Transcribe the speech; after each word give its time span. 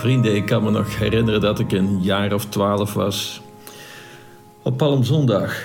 Vrienden, 0.00 0.34
ik 0.34 0.46
kan 0.46 0.62
me 0.62 0.70
nog 0.70 0.98
herinneren 0.98 1.40
dat 1.40 1.58
ik 1.58 1.72
een 1.72 2.02
jaar 2.02 2.32
of 2.32 2.46
twaalf 2.46 2.94
was. 2.94 3.40
Op 4.62 4.76
Palmzondag. 4.76 5.62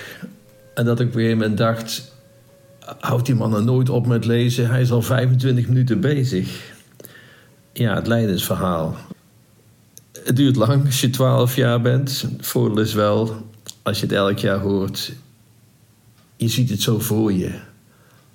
En 0.74 0.84
dat 0.84 1.00
ik 1.00 1.06
op 1.06 1.14
een 1.14 1.20
gegeven 1.20 1.38
moment 1.38 1.58
dacht... 1.58 2.14
Houdt 3.00 3.26
die 3.26 3.34
man 3.34 3.54
er 3.54 3.64
nooit 3.64 3.88
op 3.88 4.06
met 4.06 4.24
lezen? 4.24 4.70
Hij 4.70 4.80
is 4.80 4.90
al 4.90 5.02
25 5.02 5.68
minuten 5.68 6.00
bezig. 6.00 6.72
Ja, 7.72 7.94
het 7.94 8.06
lijdensverhaal. 8.06 8.96
Het 10.24 10.36
duurt 10.36 10.56
lang 10.56 10.84
als 10.84 11.00
je 11.00 11.10
12 11.10 11.56
jaar 11.56 11.80
bent. 11.80 12.20
Het 12.20 12.46
voordeel 12.46 12.84
is 12.84 12.94
wel, 12.94 13.46
als 13.82 14.00
je 14.00 14.06
het 14.06 14.14
elk 14.14 14.38
jaar 14.38 14.58
hoort... 14.58 15.12
Je 16.36 16.48
ziet 16.48 16.70
het 16.70 16.82
zo 16.82 16.98
voor 16.98 17.32
je. 17.32 17.50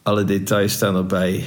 Alle 0.03 0.23
details 0.23 0.73
staan 0.73 0.95
erbij. 0.95 1.45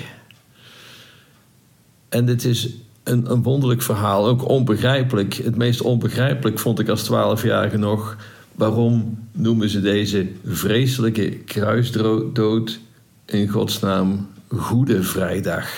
En 2.08 2.26
dit 2.26 2.44
is 2.44 2.68
een, 3.04 3.30
een 3.30 3.42
wonderlijk 3.42 3.82
verhaal, 3.82 4.26
ook 4.26 4.48
onbegrijpelijk. 4.48 5.34
Het 5.34 5.56
meest 5.56 5.80
onbegrijpelijk 5.80 6.58
vond 6.58 6.78
ik 6.78 6.88
als 6.88 7.02
twaalfjarige 7.02 7.76
nog. 7.76 8.16
Waarom 8.54 9.18
noemen 9.32 9.68
ze 9.68 9.80
deze 9.80 10.28
vreselijke 10.46 11.30
kruisdood 11.30 12.78
in 13.26 13.48
godsnaam 13.48 14.28
Goede 14.48 15.02
Vrijdag? 15.02 15.68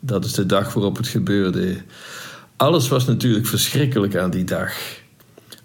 Dat 0.00 0.24
is 0.24 0.32
de 0.32 0.46
dag 0.46 0.72
waarop 0.72 0.96
het 0.96 1.08
gebeurde. 1.08 1.76
Alles 2.56 2.88
was 2.88 3.06
natuurlijk 3.06 3.46
verschrikkelijk 3.46 4.16
aan 4.16 4.30
die 4.30 4.44
dag. 4.44 4.72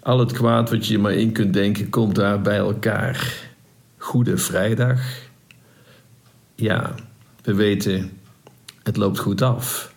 Al 0.00 0.18
het 0.18 0.32
kwaad 0.32 0.70
wat 0.70 0.86
je 0.86 0.92
je 0.92 0.98
maar 0.98 1.12
in 1.12 1.32
kunt 1.32 1.52
denken 1.52 1.88
komt 1.88 2.14
daar 2.14 2.40
bij 2.40 2.56
elkaar. 2.56 3.34
Goede 3.96 4.36
Vrijdag. 4.36 5.00
Ja, 6.54 6.94
we 7.42 7.54
weten, 7.54 8.12
het 8.82 8.96
loopt 8.96 9.18
goed 9.18 9.42
af. 9.42 9.93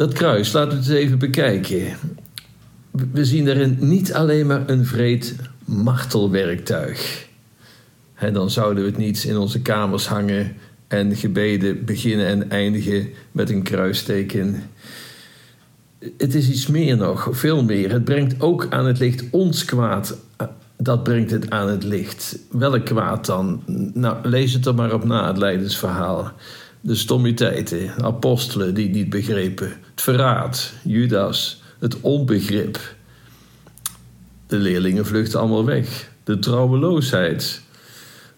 Dat 0.00 0.12
kruis, 0.12 0.52
laten 0.52 0.78
we 0.78 0.84
het 0.84 0.92
even 0.92 1.18
bekijken. 1.18 1.96
We 3.12 3.24
zien 3.24 3.44
daarin 3.44 3.76
niet 3.80 4.12
alleen 4.12 4.46
maar 4.46 4.68
een 4.68 4.86
vreed 4.86 5.36
martelwerktuig. 5.64 7.28
Dan 8.32 8.50
zouden 8.50 8.82
we 8.82 8.88
het 8.88 8.98
niet 8.98 9.24
in 9.24 9.36
onze 9.36 9.62
kamers 9.62 10.06
hangen 10.06 10.56
en 10.88 11.16
gebeden 11.16 11.84
beginnen 11.84 12.26
en 12.26 12.50
eindigen 12.50 13.08
met 13.32 13.50
een 13.50 13.62
kruisteken. 13.62 14.62
Het 16.16 16.34
is 16.34 16.48
iets 16.50 16.66
meer 16.66 16.96
nog, 16.96 17.28
veel 17.30 17.64
meer. 17.64 17.92
Het 17.92 18.04
brengt 18.04 18.40
ook 18.40 18.66
aan 18.70 18.86
het 18.86 18.98
licht 18.98 19.24
ons 19.30 19.64
kwaad. 19.64 20.18
Dat 20.76 21.02
brengt 21.02 21.30
het 21.30 21.50
aan 21.50 21.68
het 21.68 21.84
licht. 21.84 22.38
Welk 22.50 22.84
kwaad 22.84 23.26
dan? 23.26 23.62
Nou, 23.94 24.28
lees 24.28 24.52
het 24.52 24.66
er 24.66 24.74
maar 24.74 24.92
op 24.92 25.04
na, 25.04 25.26
het 25.26 25.38
Leidensverhaal 25.38 26.32
de 26.80 26.94
stommiteiten, 26.94 27.90
apostelen 28.02 28.74
die 28.74 28.88
niet 28.88 29.10
begrepen, 29.10 29.68
het 29.90 30.00
verraad, 30.02 30.72
Judas, 30.84 31.62
het 31.78 32.00
onbegrip. 32.00 32.94
De 34.46 34.56
leerlingen 34.56 35.06
vluchten 35.06 35.40
allemaal 35.40 35.64
weg, 35.64 36.10
de 36.24 36.38
trouweloosheid, 36.38 37.62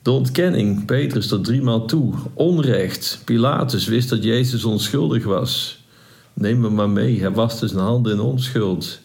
de 0.02 0.10
ontkenning, 0.10 0.84
Petrus 0.84 1.26
tot 1.26 1.44
driemaal 1.44 1.86
toe, 1.86 2.14
onrecht, 2.34 3.22
Pilatus 3.24 3.86
wist 3.86 4.08
dat 4.08 4.24
Jezus 4.24 4.64
onschuldig 4.64 5.24
was. 5.24 5.80
Neem 6.34 6.60
me 6.60 6.70
maar 6.70 6.90
mee, 6.90 7.20
hij 7.20 7.30
waste 7.30 7.68
zijn 7.68 7.80
handen 7.80 8.12
in 8.12 8.20
onschuld. 8.20 9.00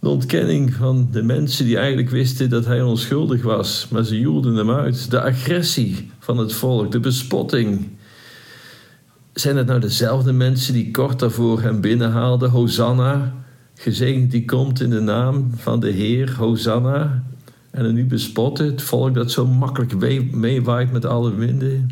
De 0.00 0.08
ontkenning 0.08 0.74
van 0.74 1.08
de 1.12 1.22
mensen 1.22 1.64
die 1.64 1.76
eigenlijk 1.76 2.10
wisten 2.10 2.50
dat 2.50 2.64
hij 2.64 2.82
onschuldig 2.82 3.42
was, 3.42 3.86
maar 3.90 4.04
ze 4.04 4.20
joelden 4.20 4.54
hem 4.54 4.70
uit. 4.70 5.10
De 5.10 5.20
agressie 5.20 6.10
van 6.18 6.38
het 6.38 6.52
volk, 6.52 6.92
de 6.92 7.00
bespotting, 7.00 7.88
zijn 9.40 9.56
het 9.56 9.66
nou 9.66 9.80
dezelfde 9.80 10.32
mensen 10.32 10.72
die 10.72 10.90
kort 10.90 11.18
daarvoor 11.18 11.60
hem 11.60 11.80
binnenhaalden? 11.80 12.50
Hosanna, 12.50 13.34
gezegend 13.74 14.30
die 14.30 14.44
komt 14.44 14.80
in 14.80 14.90
de 14.90 15.00
naam 15.00 15.50
van 15.56 15.80
de 15.80 15.90
Heer, 15.90 16.34
Hosanna. 16.36 17.22
En 17.70 17.82
dan 17.82 17.94
nu 17.94 18.04
bespotten, 18.04 18.66
het 18.66 18.82
volk 18.82 19.14
dat 19.14 19.30
zo 19.30 19.46
makkelijk 19.46 19.94
meewaait 20.32 20.92
met 20.92 21.04
alle 21.04 21.34
winden. 21.34 21.90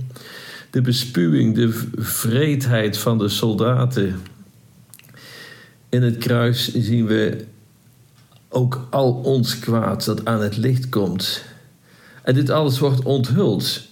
De 0.70 0.80
bespuwing, 0.80 1.54
de 1.54 1.72
vreedheid 1.96 2.98
van 2.98 3.18
de 3.18 3.28
soldaten. 3.28 4.20
In 5.88 6.02
het 6.02 6.18
kruis 6.18 6.74
zien 6.74 7.06
we 7.06 7.44
ook 8.48 8.86
al 8.90 9.12
ons 9.12 9.58
kwaad 9.58 10.04
dat 10.04 10.24
aan 10.24 10.42
het 10.42 10.56
licht 10.56 10.88
komt. 10.88 11.44
En 12.22 12.34
dit 12.34 12.50
alles 12.50 12.78
wordt 12.78 13.02
onthuld 13.02 13.88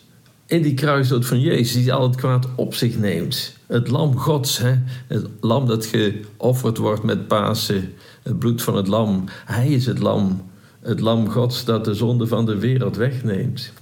in 0.55 0.63
die 0.63 0.75
kruisdood 0.75 1.27
van 1.27 1.41
Jezus, 1.41 1.83
die 1.83 1.93
al 1.93 2.03
het 2.03 2.17
kwaad 2.17 2.47
op 2.55 2.75
zich 2.75 2.99
neemt. 2.99 3.57
Het 3.67 3.89
lam 3.89 4.17
Gods, 4.17 4.59
hè? 4.59 4.75
het 5.07 5.27
lam 5.41 5.67
dat 5.67 5.87
geofferd 5.87 6.77
wordt 6.77 7.03
met 7.03 7.29
Pasen, 7.29 7.93
het 8.23 8.39
bloed 8.39 8.63
van 8.63 8.77
het 8.77 8.87
lam. 8.87 9.25
Hij 9.45 9.69
is 9.69 9.87
het 9.87 9.99
lam, 9.99 10.51
het 10.81 11.01
lam 11.01 11.31
Gods 11.31 11.65
dat 11.65 11.85
de 11.85 11.95
zonde 11.95 12.27
van 12.27 12.47
de 12.47 12.59
wereld 12.59 12.97
wegneemt. 12.97 13.73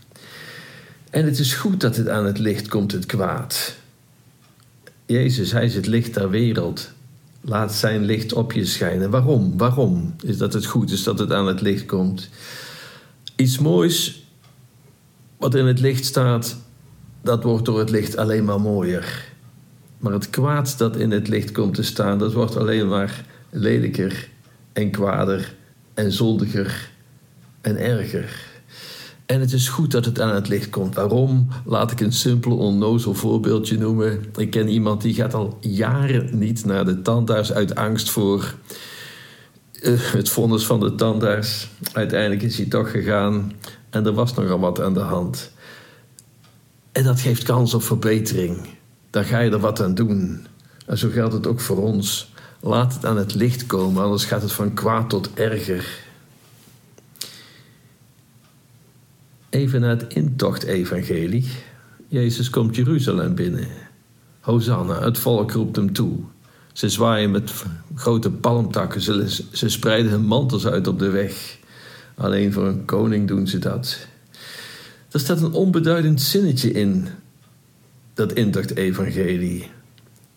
En 1.11 1.25
het 1.25 1.39
is 1.39 1.55
goed 1.55 1.81
dat 1.81 1.97
het 1.97 2.09
aan 2.09 2.27
het 2.27 2.39
licht 2.39 2.69
komt, 2.69 2.93
het 2.93 3.07
kwaad. 3.07 3.77
Jezus, 5.07 5.53
hij 5.53 5.65
is 5.65 5.75
het 5.75 5.87
licht 5.87 6.15
der 6.15 6.31
wereld. 6.31 6.91
Laat 7.41 7.75
zijn 7.75 8.05
licht 8.05 8.33
op 8.33 8.53
je 8.53 8.65
schijnen. 8.65 9.11
Waarom? 9.11 9.59
Waarom 9.59 10.15
is 10.25 10.39
dat 10.39 10.53
het 10.53 10.67
goed 10.67 10.91
is 10.91 11.03
dat 11.03 11.19
het 11.19 11.33
aan 11.33 11.47
het 11.47 11.61
licht 11.61 11.87
komt? 11.87 12.29
Iets 13.37 13.59
moois 13.59 14.22
wat 15.43 15.55
in 15.55 15.67
het 15.67 15.81
licht 15.81 16.05
staat, 16.05 16.57
dat 17.23 17.43
wordt 17.43 17.65
door 17.65 17.79
het 17.79 17.91
licht 17.91 18.17
alleen 18.17 18.45
maar 18.45 18.61
mooier. 18.61 19.25
Maar 19.99 20.13
het 20.13 20.31
kwaad 20.31 20.79
dat 20.79 20.97
in 20.97 21.11
het 21.11 21.29
licht 21.29 21.53
komt 21.53 21.75
te 21.75 21.83
staan, 21.83 22.19
dat 22.19 22.33
wordt 22.33 22.57
alleen 22.57 22.89
maar 22.89 23.25
lelijker 23.51 24.29
en 24.73 24.91
kwader 24.91 25.55
en 25.95 26.13
zondiger 26.13 26.91
en 27.61 27.77
erger. 27.77 28.51
En 29.27 29.41
het 29.41 29.53
is 29.53 29.69
goed 29.69 29.91
dat 29.91 30.05
het 30.05 30.21
aan 30.21 30.35
het 30.35 30.49
licht 30.49 30.71
komt. 30.71 30.95
Waarom? 30.95 31.49
Laat 31.65 31.91
ik 31.91 32.01
een 32.01 32.13
simpel, 32.13 32.57
onnozel 32.57 33.15
voorbeeldje 33.15 33.79
noemen. 33.79 34.25
Ik 34.37 34.51
ken 34.51 34.69
iemand 34.69 35.03
die 35.03 35.15
gaat 35.15 35.35
al 35.35 35.59
jaren 35.61 36.39
niet 36.39 36.65
naar 36.65 36.85
de 36.85 37.03
tandarts 37.03 37.53
uit 37.53 37.75
angst 37.75 38.11
voor 38.11 38.55
uh, 39.83 40.01
het 40.01 40.29
vonnis 40.29 40.67
van 40.67 40.81
de 40.81 40.95
tandarts. 40.95 41.69
Uiteindelijk 41.93 42.43
is 42.43 42.57
hij 42.57 42.67
toch 42.67 42.91
gegaan 42.91 43.53
en 43.93 44.07
er 44.07 44.13
was 44.13 44.35
nogal 44.35 44.59
wat 44.59 44.81
aan 44.81 44.95
de 44.95 45.01
hand. 45.01 45.51
En 46.93 47.05
dat 47.05 47.21
geeft 47.21 47.43
kans 47.43 47.75
op 47.75 47.83
verbetering. 47.83 48.69
Daar 49.11 49.25
ga 49.25 49.39
je 49.39 49.51
er 49.51 49.59
wat 49.59 49.81
aan 49.81 49.95
doen. 49.95 50.47
En 50.87 50.99
zo 50.99 51.09
geldt 51.09 51.33
het 51.33 51.47
ook 51.47 51.61
voor 51.61 51.83
ons. 51.83 52.33
Laat 52.61 52.95
het 52.95 53.05
aan 53.05 53.17
het 53.17 53.35
licht 53.35 53.67
komen, 53.67 54.03
anders 54.03 54.25
gaat 54.25 54.43
het 54.43 54.53
van 54.53 54.75
kwaad 54.75 55.09
tot 55.09 55.35
erger. 55.35 56.05
Even 59.51 59.81
naar 59.81 59.91
het 59.91 60.15
intocht-evangelie. 60.15 61.51
Jezus 62.09 62.51
komt 62.51 62.77
Jeruzalem 62.77 63.35
binnen. 63.35 63.69
Hosanna, 64.41 65.03
het 65.03 65.19
volk 65.19 65.53
roept 65.53 65.77
hem 65.77 65.93
toe. 65.93 66.19
Ze 66.73 66.89
zwaaien 66.89 67.31
met 67.31 67.53
grote 67.95 68.31
palmtakken, 68.31 69.01
ze, 69.01 69.45
ze 69.53 69.69
spreiden 69.69 70.11
hun 70.11 70.25
mantels 70.25 70.67
uit 70.67 70.87
op 70.87 70.99
de 70.99 71.11
weg. 71.11 71.61
Alleen 72.23 72.53
voor 72.53 72.67
een 72.67 72.85
koning 72.85 73.29
doen 73.29 73.47
ze 73.47 73.59
dat. 73.59 74.07
Er 75.11 75.21
staat 75.21 75.43
een 75.43 75.53
onbeduidend 75.53 76.21
zinnetje 76.21 76.73
in 76.73 77.07
dat 78.15 78.33
intocht-evangelie. 78.33 79.71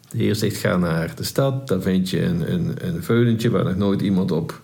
De 0.10 0.18
Heer 0.18 0.36
zegt: 0.36 0.58
ga 0.58 0.78
naar 0.78 1.16
de 1.16 1.24
stad, 1.24 1.68
daar 1.68 1.82
vind 1.82 2.10
je 2.10 2.22
een, 2.22 2.54
een, 2.54 2.88
een 2.88 3.04
veulentje 3.04 3.50
waar 3.50 3.64
nog 3.64 3.76
nooit 3.76 4.02
iemand 4.02 4.32
op 4.32 4.62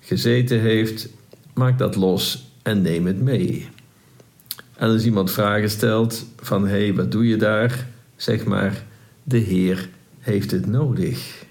gezeten 0.00 0.60
heeft. 0.60 1.08
Maak 1.54 1.78
dat 1.78 1.96
los 1.96 2.46
en 2.62 2.82
neem 2.82 3.06
het 3.06 3.20
mee. 3.20 3.68
En 4.76 4.88
als 4.88 5.04
iemand 5.04 5.30
vragen 5.30 5.70
stelt 5.70 6.26
van 6.36 6.62
hé, 6.62 6.84
hey, 6.84 6.94
wat 6.94 7.12
doe 7.12 7.28
je 7.28 7.36
daar? 7.36 7.88
Zeg 8.16 8.44
maar, 8.44 8.84
de 9.22 9.38
Heer 9.38 9.88
heeft 10.18 10.50
het 10.50 10.66
nodig. 10.66 11.44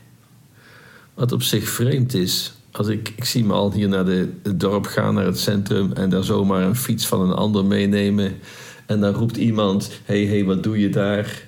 Wat 1.13 1.31
op 1.31 1.41
zich 1.41 1.69
vreemd 1.69 2.13
is, 2.13 2.53
als 2.71 2.87
ik, 2.87 3.13
ik 3.15 3.23
zie 3.23 3.45
me 3.45 3.53
al 3.53 3.73
hier 3.73 3.87
naar 3.87 4.05
de, 4.05 4.29
het 4.43 4.59
dorp 4.59 4.85
gaan, 4.85 5.13
naar 5.13 5.25
het 5.25 5.39
centrum, 5.39 5.93
en 5.93 6.09
daar 6.09 6.23
zomaar 6.23 6.61
een 6.61 6.75
fiets 6.75 7.07
van 7.07 7.21
een 7.21 7.35
ander 7.35 7.65
meenemen. 7.65 8.33
En 8.85 8.99
dan 8.99 9.13
roept 9.13 9.37
iemand: 9.37 9.91
hey, 10.05 10.25
hey, 10.25 10.45
wat 10.45 10.63
doe 10.63 10.79
je 10.79 10.89
daar? 10.89 11.43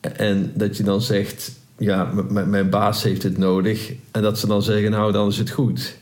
En 0.00 0.52
dat 0.54 0.76
je 0.76 0.82
dan 0.82 1.02
zegt: 1.02 1.52
ja, 1.78 2.12
mijn 2.28 2.70
baas 2.70 3.02
heeft 3.02 3.22
het 3.22 3.38
nodig. 3.38 3.92
En 4.10 4.22
dat 4.22 4.38
ze 4.38 4.46
dan 4.46 4.62
zeggen: 4.62 4.90
nou, 4.90 5.12
dan 5.12 5.28
is 5.28 5.38
het 5.38 5.50
goed. 5.50 5.96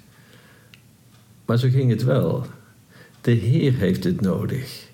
Maar 1.44 1.58
zo 1.58 1.68
ging 1.70 1.90
het 1.90 2.04
wel. 2.04 2.46
De 3.20 3.30
Heer 3.30 3.72
heeft 3.72 4.04
het 4.04 4.20
nodig. 4.20 4.86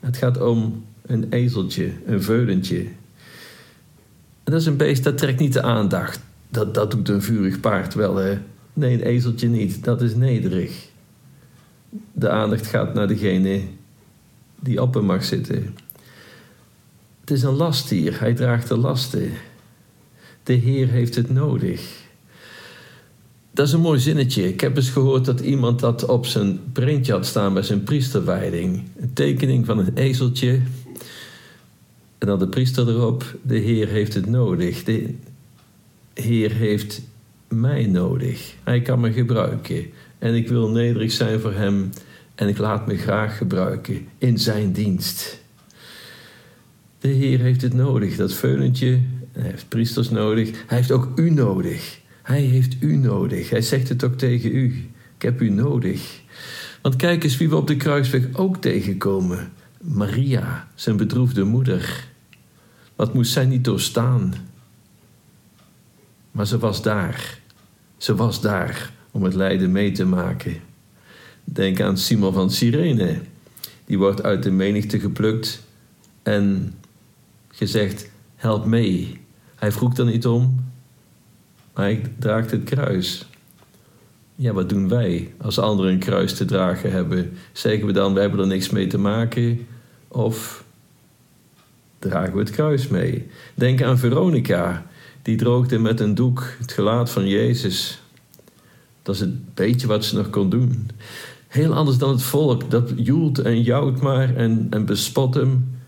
Het 0.00 0.16
gaat 0.16 0.40
om 0.40 0.84
een 1.06 1.26
ezeltje, 1.30 1.92
een 2.06 2.22
veulentje. 2.22 2.78
En 4.44 4.52
dat 4.52 4.60
is 4.60 4.66
een 4.66 4.76
beest 4.76 5.04
dat 5.04 5.18
trekt 5.18 5.38
niet 5.38 5.52
de 5.52 5.62
aandacht. 5.62 6.20
Dat, 6.48 6.74
dat 6.74 6.90
doet 6.90 7.08
een 7.08 7.22
vurig 7.22 7.60
paard 7.60 7.94
wel, 7.94 8.16
hè. 8.16 8.38
Nee, 8.76 8.94
een 8.94 9.02
ezeltje 9.02 9.48
niet. 9.48 9.84
Dat 9.84 10.02
is 10.02 10.14
nederig. 10.14 10.88
De 12.12 12.28
aandacht 12.28 12.66
gaat 12.66 12.94
naar 12.94 13.08
degene 13.08 13.60
die 14.60 14.82
op 14.82 14.94
hem 14.94 15.04
mag 15.04 15.24
zitten. 15.24 15.76
Het 17.20 17.30
is 17.30 17.42
een 17.42 17.54
lastdier. 17.54 18.20
Hij 18.20 18.34
draagt 18.34 18.68
de 18.68 18.76
lasten. 18.76 19.30
De 20.42 20.52
Heer 20.52 20.88
heeft 20.88 21.14
het 21.14 21.30
nodig. 21.30 22.04
Dat 23.50 23.66
is 23.66 23.72
een 23.72 23.80
mooi 23.80 24.00
zinnetje. 24.00 24.48
Ik 24.48 24.60
heb 24.60 24.76
eens 24.76 24.90
gehoord 24.90 25.24
dat 25.24 25.40
iemand 25.40 25.80
dat 25.80 26.04
op 26.04 26.26
zijn 26.26 26.60
printje 26.72 27.12
had 27.12 27.26
staan 27.26 27.54
bij 27.54 27.62
zijn 27.62 27.82
priesterwijding. 27.82 28.82
Een 28.96 29.12
tekening 29.12 29.66
van 29.66 29.78
een 29.78 29.94
ezeltje. 29.94 30.60
En 32.18 32.26
dan 32.26 32.38
de 32.38 32.48
priester 32.48 32.88
erop. 32.88 33.36
De 33.42 33.58
Heer 33.58 33.88
heeft 33.88 34.14
het 34.14 34.26
nodig. 34.26 34.84
De 34.84 35.14
Heer 36.14 36.52
heeft 36.52 37.02
mij 37.48 37.86
nodig. 37.86 38.54
Hij 38.64 38.80
kan 38.80 39.00
me 39.00 39.12
gebruiken. 39.12 39.86
En 40.18 40.34
ik 40.34 40.48
wil 40.48 40.70
nederig 40.70 41.12
zijn 41.12 41.40
voor 41.40 41.52
Hem. 41.52 41.90
En 42.34 42.48
ik 42.48 42.58
laat 42.58 42.86
me 42.86 42.96
graag 42.96 43.36
gebruiken 43.36 44.08
in 44.18 44.38
Zijn 44.38 44.72
dienst. 44.72 45.44
De 46.98 47.08
Heer 47.08 47.38
heeft 47.38 47.62
het 47.62 47.74
nodig. 47.74 48.16
Dat 48.16 48.32
veulentje. 48.32 49.00
Hij 49.32 49.50
heeft 49.50 49.68
priesters 49.68 50.10
nodig. 50.10 50.50
Hij 50.66 50.76
heeft 50.76 50.90
ook 50.90 51.12
u 51.14 51.30
nodig. 51.30 52.00
Hij 52.22 52.40
heeft 52.40 52.76
u 52.80 52.96
nodig. 52.96 53.50
Hij 53.50 53.62
zegt 53.62 53.88
het 53.88 54.04
ook 54.04 54.14
tegen 54.14 54.56
u. 54.56 54.90
Ik 55.16 55.22
heb 55.22 55.40
u 55.40 55.50
nodig. 55.50 56.20
Want 56.82 56.96
kijk 56.96 57.24
eens 57.24 57.36
wie 57.36 57.48
we 57.48 57.56
op 57.56 57.66
de 57.66 57.76
kruisweg 57.76 58.22
ook 58.32 58.56
tegenkomen. 58.56 59.52
Maria, 59.80 60.68
zijn 60.74 60.96
bedroefde 60.96 61.44
moeder. 61.44 62.08
Wat 62.96 63.14
moest 63.14 63.32
zij 63.32 63.46
niet 63.46 63.64
doorstaan? 63.64 64.34
Maar 66.36 66.46
ze 66.46 66.58
was 66.58 66.82
daar. 66.82 67.38
Ze 67.96 68.14
was 68.14 68.40
daar 68.40 68.92
om 69.10 69.22
het 69.22 69.34
lijden 69.34 69.72
mee 69.72 69.92
te 69.92 70.06
maken. 70.06 70.56
Denk 71.44 71.80
aan 71.80 71.98
Simon 71.98 72.32
van 72.32 72.50
Cyrene. 72.50 73.20
Die 73.84 73.98
wordt 73.98 74.22
uit 74.22 74.42
de 74.42 74.50
menigte 74.50 75.00
geplukt 75.00 75.62
en 76.22 76.74
gezegd: 77.48 78.10
Help 78.34 78.66
mee. 78.66 79.20
Hij 79.54 79.72
vroeg 79.72 79.96
er 79.96 80.04
niet 80.04 80.26
om, 80.26 80.64
maar 81.74 81.84
hij 81.84 82.12
draagt 82.18 82.50
het 82.50 82.64
kruis. 82.64 83.26
Ja, 84.34 84.52
wat 84.52 84.68
doen 84.68 84.88
wij 84.88 85.34
als 85.40 85.58
anderen 85.58 85.92
een 85.92 85.98
kruis 85.98 86.34
te 86.34 86.44
dragen 86.44 86.92
hebben? 86.92 87.32
Zeggen 87.52 87.86
we 87.86 87.92
dan, 87.92 88.14
we 88.14 88.20
hebben 88.20 88.40
er 88.40 88.46
niks 88.46 88.70
mee 88.70 88.86
te 88.86 88.98
maken? 88.98 89.66
Of 90.08 90.64
dragen 91.98 92.32
we 92.32 92.38
het 92.38 92.50
kruis 92.50 92.88
mee? 92.88 93.26
Denk 93.54 93.82
aan 93.82 93.98
Veronica, 93.98 94.86
die 95.26 95.36
droogde 95.36 95.78
met 95.78 96.00
een 96.00 96.14
doek 96.14 96.56
het 96.58 96.72
gelaat 96.72 97.10
van 97.10 97.28
Jezus. 97.28 98.02
Dat 99.02 99.14
is 99.14 99.20
het 99.20 99.54
beetje 99.54 99.86
wat 99.86 100.04
ze 100.04 100.16
nog 100.16 100.30
kon 100.30 100.50
doen. 100.50 100.90
Heel 101.48 101.74
anders 101.74 101.98
dan 101.98 102.10
het 102.10 102.22
volk, 102.22 102.70
dat 102.70 102.92
joelt 102.96 103.38
en 103.38 103.62
jouwt 103.62 104.00
maar 104.00 104.36
en, 104.36 104.66
en 104.70 104.84
bespot 104.84 105.34
hem. 105.34 105.78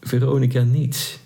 Veronica 0.00 0.62
niet. 0.62 1.20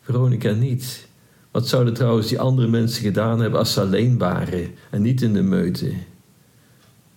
Veronica 0.00 0.52
niet. 0.52 1.08
Wat 1.50 1.68
zouden 1.68 1.94
trouwens 1.94 2.28
die 2.28 2.40
andere 2.40 2.68
mensen 2.68 3.02
gedaan 3.02 3.40
hebben 3.40 3.58
als 3.58 3.72
ze 3.72 3.80
alleen 3.80 4.18
waren 4.18 4.70
en 4.90 5.02
niet 5.02 5.22
in 5.22 5.32
de 5.32 5.42
meute? 5.42 5.92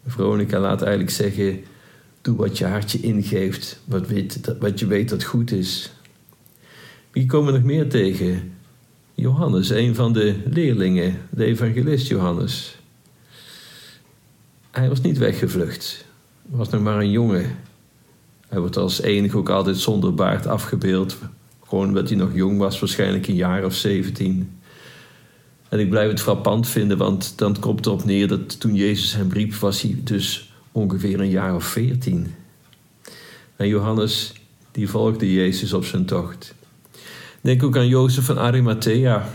Veronica 0.05 0.59
laat 0.59 0.81
eigenlijk 0.81 1.11
zeggen: 1.11 1.59
doe 2.21 2.35
wat 2.35 2.57
je 2.57 2.65
hartje 2.65 2.99
ingeeft, 2.99 3.79
wat, 3.85 4.07
weet, 4.07 4.55
wat 4.59 4.79
je 4.79 4.87
weet 4.87 5.09
dat 5.09 5.23
goed 5.23 5.51
is. 5.51 5.91
Wie 7.11 7.25
komen 7.25 7.53
nog 7.53 7.63
meer 7.63 7.89
tegen? 7.89 8.52
Johannes, 9.13 9.69
een 9.69 9.95
van 9.95 10.13
de 10.13 10.35
leerlingen, 10.45 11.17
de 11.29 11.45
evangelist 11.45 12.07
Johannes. 12.07 12.75
Hij 14.71 14.89
was 14.89 15.01
niet 15.01 15.17
weggevlucht. 15.17 16.05
Was 16.41 16.69
nog 16.69 16.81
maar 16.81 16.99
een 16.99 17.11
jongen. 17.11 17.57
Hij 18.47 18.59
wordt 18.59 18.77
als 18.77 19.01
enige 19.01 19.37
ook 19.37 19.49
altijd 19.49 19.77
zonder 19.77 20.13
baard 20.13 20.47
afgebeeld. 20.47 21.17
Gewoon 21.67 21.87
omdat 21.87 22.09
hij 22.09 22.17
nog 22.17 22.29
jong 22.33 22.57
was, 22.57 22.79
waarschijnlijk 22.79 23.27
een 23.27 23.35
jaar 23.35 23.65
of 23.65 23.73
17. 23.73 24.51
En 25.69 25.79
ik 25.79 25.89
blijf 25.89 26.09
het 26.09 26.21
frappant 26.21 26.67
vinden, 26.67 26.97
want 26.97 27.37
dan 27.37 27.59
komt 27.59 27.85
erop 27.85 28.05
neer 28.05 28.27
dat 28.27 28.59
toen 28.59 28.75
Jezus 28.75 29.13
hem 29.13 29.31
riep, 29.31 29.53
was 29.53 29.81
hij 29.81 29.97
dus 30.03 30.53
ongeveer 30.71 31.19
een 31.19 31.29
jaar 31.29 31.55
of 31.55 31.63
14. 31.63 32.35
En 33.55 33.67
Johannes, 33.67 34.33
die 34.71 34.89
volgde 34.89 35.33
Jezus 35.33 35.73
op 35.73 35.85
zijn 35.85 36.05
tocht. 36.05 36.55
Denk 37.43 37.63
ook 37.63 37.77
aan 37.77 37.87
Jozef 37.87 38.25
van 38.25 38.37
Arimathea. 38.39 39.29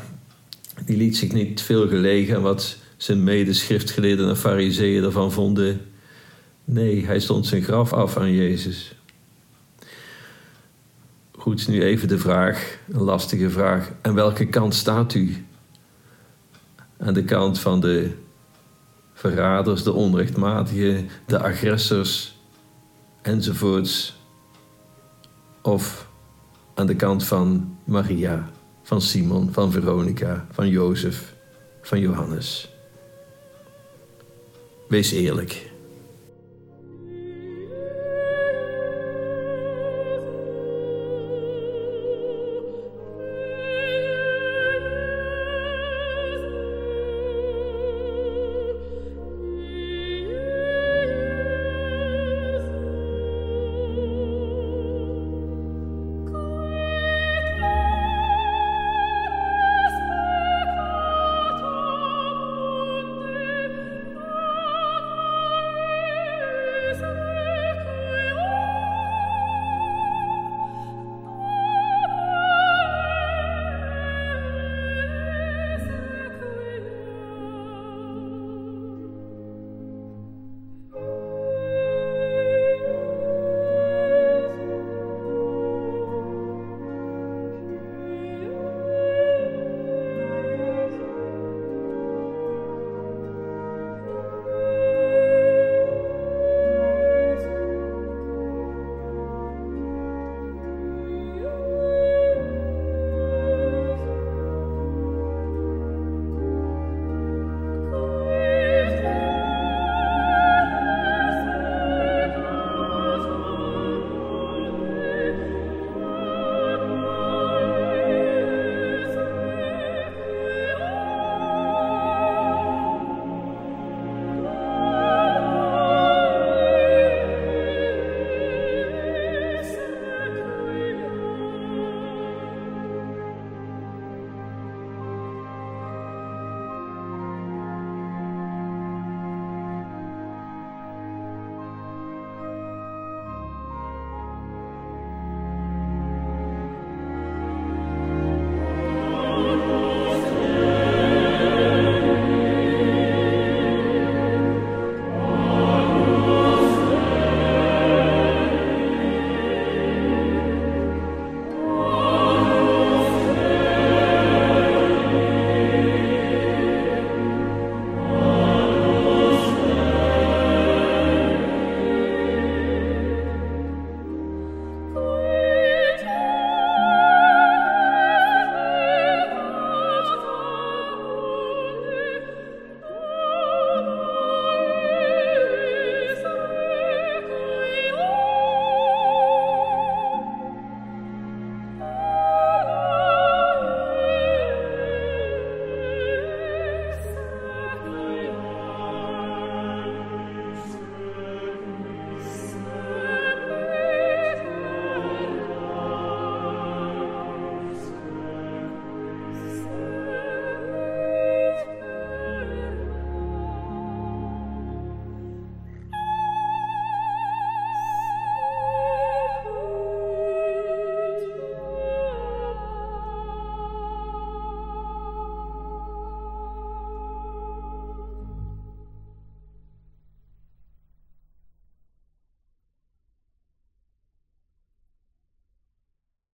Die 0.84 0.96
liet 0.96 1.16
zich 1.16 1.32
niet 1.32 1.62
veel 1.62 1.88
gelegen 1.88 2.42
wat 2.42 2.76
zijn 2.96 3.24
medeschriftgeleerden 3.24 4.28
en 4.28 4.36
fariseeën 4.36 5.04
ervan 5.04 5.32
vonden. 5.32 5.80
Nee, 6.64 7.06
hij 7.06 7.20
stond 7.20 7.46
zijn 7.46 7.62
graf 7.62 7.92
af 7.92 8.16
aan 8.16 8.32
Jezus. 8.32 8.94
Goed, 11.32 11.68
nu 11.68 11.82
even 11.82 12.08
de 12.08 12.18
vraag, 12.18 12.78
een 12.88 13.02
lastige 13.02 13.50
vraag. 13.50 13.92
Aan 14.02 14.14
welke 14.14 14.46
kant 14.46 14.74
staat 14.74 15.14
u? 15.14 15.46
Aan 16.98 17.14
de 17.14 17.24
kant 17.24 17.58
van 17.58 17.80
de 17.80 18.10
verraders, 19.14 19.82
de 19.82 19.92
onrechtmatigen, 19.92 21.08
de 21.26 21.38
agressors 21.38 22.38
enzovoorts? 23.22 24.16
Of 25.62 26.07
aan 26.78 26.86
de 26.86 26.96
kant 26.96 27.24
van 27.24 27.78
Maria, 27.84 28.50
van 28.82 29.00
Simon, 29.00 29.52
van 29.52 29.72
Veronica, 29.72 30.46
van 30.50 30.68
Jozef, 30.68 31.34
van 31.82 32.00
Johannes? 32.00 32.70
Wees 34.88 35.10
eerlijk. 35.10 35.70